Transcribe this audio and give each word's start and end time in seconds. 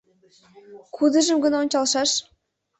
Кудыжым 0.95 1.37
гын 1.43 1.53
ончалшаш? 1.61 2.11